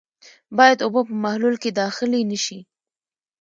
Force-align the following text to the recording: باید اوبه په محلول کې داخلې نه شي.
باید 0.57 0.79
اوبه 0.85 1.01
په 1.09 1.13
محلول 1.23 1.55
کې 1.63 1.71
داخلې 1.81 2.21
نه 2.31 2.37
شي. 2.45 2.59